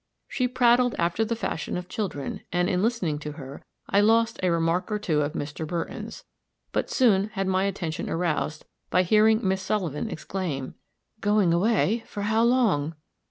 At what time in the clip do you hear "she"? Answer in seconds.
0.27-0.47